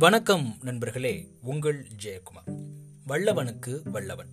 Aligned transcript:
வணக்கம் 0.00 0.56
நண்பர்களே 0.62 1.30
உங்கள் 1.42 1.86
ஜெயக்குமார். 2.04 2.66
வல்லவனுக்கு 3.08 3.90
வல்லவன். 3.90 4.28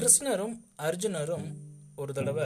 கிருஷ்ணரும் 0.00 0.58
அர்ஜுனரும் 0.78 1.54
ஒரு 1.96 2.12
தடவை 2.12 2.44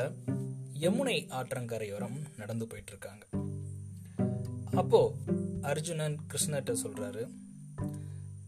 யமுனை 0.81 1.29
ஆற்றங்கரையோரம் 1.29 2.25
நடந்து 2.37 2.67
போயிட்டு 2.67 2.93
இருக்காங்க 2.93 3.27
அப்போ 4.73 5.17
அர்ஜுனன் 5.63 6.19
கிருஷ்ணர்கிட்ட 6.33 6.77
சொல்றாரு 6.83 7.31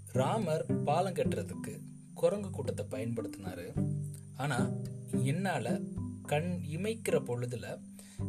ராமர் 0.06 0.82
பாலம் 0.84 1.14
கட்டுறதுக்கு 1.14 1.80
குரங்கு 2.14 2.50
கூட்டத்தை 2.50 2.86
பயன்படுத்தினாரு. 2.86 3.92
ஆனா 4.36 4.68
என்னால 5.22 5.80
கண் 6.26 6.60
இமைக்கிற 6.70 7.20
பொழுதுல 7.20 7.80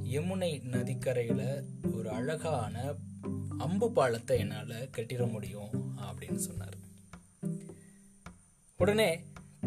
யமுனை 0.03 0.62
நதிக்கரையில 0.72 1.63
ஒரு 1.94 2.09
அழகான 2.09 2.94
அம்பு 3.61 3.91
பாலத்தை 3.91 4.39
என்னால் 4.39 4.89
கட்டிட 4.91 5.25
முடியும் 5.25 5.71
அப்படின்னு 6.01 6.35
சொன்னார். 6.35 6.77
உடனே 8.79 9.09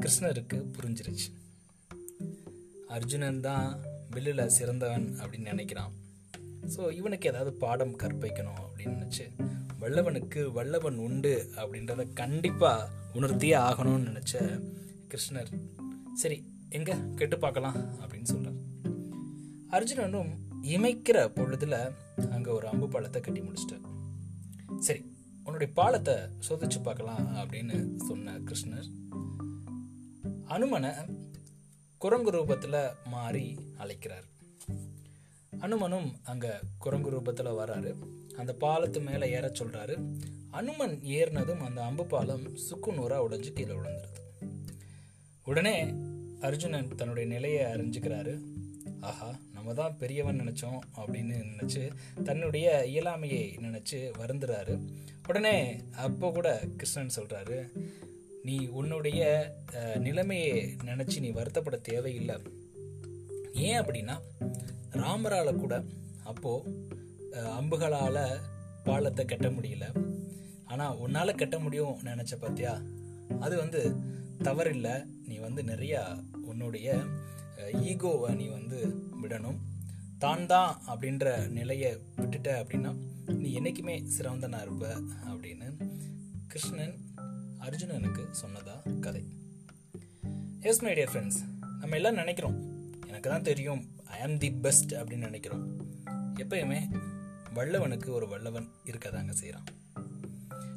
கிருஷ்ணருக்கு 0.01 0.57
புரிஞ்சிருச்சு. 0.77 1.29
அர்ஜுனன் 2.89 3.41
தான் 3.41 3.69
வில்லில் 4.11 4.49
சிறந்தவன் 4.49 5.07
அப்படின்னு 5.21 5.53
நினைக்கிறான். 5.53 5.93
ஸோ 6.77 6.91
இவனுக்கு 6.91 7.29
ஏதாவது 7.29 7.53
பாடம் 7.53 7.99
கற்பிக்கணும் 7.99 8.63
அப்படின்னு 8.67 8.97
நினச்சி 8.97 9.25
வல்லவனுக்கு 9.81 10.53
வல்லவன் 10.53 10.99
உண்டு 10.99 11.33
அப்படின்றத 11.57 12.13
கண்டிப்பாக 12.13 12.91
உணர்த்தியே 13.15 13.57
ஆகணும்னு 13.69 14.11
நினச்ச 14.11 14.35
கிருஷ்ணர் 15.09 15.51
சரி 16.15 16.39
எங்கே? 16.71 16.95
கெட்டு 17.17 17.39
பார்க்கலாம் 17.39 17.77
அப்படின்னு 18.01 18.23
சொல்கிறார் 18.25 18.61
அர்ஜுனனும் 19.71 20.33
இமைக்கிற 20.73 21.19
பொழுதுல 21.37 21.77
அங்க 22.31 22.53
ஒரு 22.53 22.67
அம்பு 22.69 22.89
பாலத்தை 22.89 23.23
கட்டி 23.23 23.41
முடிச்சிட்டார். 23.41 23.87
சரி 24.79 25.03
உன்னுடைய 25.45 25.73
பாலத்தை 25.73 26.15
சோதிச்சு 26.49 26.83
பார்க்கலாம் 26.83 27.27
அப்படின்னு 27.37 27.97
சொன்ன 27.97 28.39
கிருஷ்ணர் 28.39 28.89
அனுமனை 30.49 30.93
குரங்கு 31.99 32.31
ரூபத்துல 32.31 32.77
மாறி 33.07 33.59
அழைக்கிறார். 33.79 34.25
அனுமனும் 35.61 36.09
அங்க 36.25 36.61
குரங்கு 36.79 37.11
ரூபத்துல 37.11 37.53
வராரு. 37.61 37.93
அந்த 38.37 38.53
பாலத்து 38.61 39.01
மேல 39.05 39.29
ஏற 39.29 39.47
சொல்றாரு. 39.49 39.97
அனுமன் 40.51 40.95
ஏறினதும் 41.17 41.65
அந்த 41.69 41.85
அம்பு 41.85 42.07
பாலம் 42.07 42.45
சுக்குநூறா 42.57 43.19
உடைஞ்சு 43.27 43.53
கீழே 43.53 43.75
விழுந்துருது. 43.75 44.21
உடனே 45.45 45.77
அர்ஜுனன் 46.41 46.95
தன்னுடைய 46.95 47.29
நிலையை 47.29 47.65
அறிஞ்சுக்கிறாரு. 47.65 48.35
ஆஹா 49.01 49.31
நம்ம 49.65 49.77
தான் 49.77 49.95
பெரியவன் 50.01 50.41
நினச்சோம் 50.41 50.81
அப்படின்னு 51.01 51.37
நினச்சி 51.51 51.83
தன்னுடைய 52.27 52.67
இயலாமையை 52.91 53.45
நினச்சி 53.67 53.99
வருந்துறாரு. 54.19 54.75
உடனே 55.29 55.55
அப்போ 56.07 56.27
கூட 56.37 56.49
கிருஷ்ணன் 56.81 57.15
சொல்கிறாரு 57.17 57.59
நீ 58.47 58.57
உன்னுடைய 58.79 59.23
நிலைமையை 60.07 60.53
நினச்சி 60.89 61.17
நீ 61.27 61.31
வருத்தப்பட 61.39 61.79
தேவையில்லை. 61.91 62.37
ஏன் 63.67 63.81
அப்படின்னா 63.81 64.17
ராமரால் 65.03 65.63
கூட 65.63 65.75
அப்போது 66.33 66.75
அம்புகளால் 67.61 68.23
பாலத்தை 68.89 69.25
கட்ட 69.25 69.49
முடியல. 69.57 69.89
ஆனால் 70.73 71.01
உன்னால் 71.07 71.41
கட்ட 71.43 71.59
முடியும் 71.67 71.97
நினச்ச 72.11 72.35
பார்த்தியா 72.45 72.75
அது 73.45 73.55
வந்து 73.65 73.83
தவறில்லை. 74.49 74.97
நீ 75.31 75.39
வந்து 75.49 75.65
நிறையா 75.73 76.03
உன்னுடைய 76.51 76.91
ஈகோவை 77.91 78.31
நீ 78.41 78.47
வந்து 78.49 78.79
விடணும். 79.23 79.59
தான் 80.25 80.47
தான் 80.47 80.73
அப்படின்ற 80.91 81.49
நிலையை 81.59 81.91
விட்டுட்ட 82.19 82.51
அப்படின்னா 82.61 82.93
நீ 83.43 83.53
என்றைக்குமே 83.53 83.97
சிறந்தனா 84.17 84.61
இருப்ப 84.61 84.87
அப்படின்னு 85.31 85.69
கிருஷ்ணன் 86.53 86.95
அர்ஜுனனுக்கு 87.67 88.25
சொன்னதா 88.43 88.77
கதை. 89.01 89.25
எஸ் 90.61 90.83
மை 90.85 90.93
டியர் 90.95 91.13
ஃப்ரெண்ட்ஸ் 91.13 91.41
நம்ம 91.81 91.97
எல்லாம் 92.01 92.21
நினைக்கிறோம். 92.23 92.57
எனக்கு 93.09 93.29
தான் 93.31 93.49
தெரியும் 93.51 93.83
ஐ 94.17 94.21
ஆம் 94.21 94.39
தி 94.39 94.51
பெஸ்ட் 94.51 94.95
அப்படின்னு 94.95 95.29
நினைக்கிறோம். 95.31 95.65
எப்பயுமே 96.43 96.81
வல்லவனுக்கு 97.59 98.09
ஒரு 98.11 98.29
வல்லவன் 98.29 98.69
இருக்கதாங்க 98.91 99.35
செய்கிறான் 99.41 99.69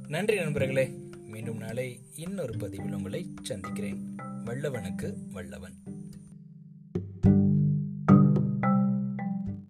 நன்றி 0.08 0.36
நண்பர்களே 0.38 0.88
மீண்டும் 1.34 1.58
நாளை 1.58 2.00
இன்னொரு 2.16 2.54
பதிவில் 2.58 2.94
உங்களை 2.94 3.22
சந்திக்கிறேன். 3.42 4.00
வல்லவனுக்கு 4.46 5.08
வல்லவன். 5.32 5.97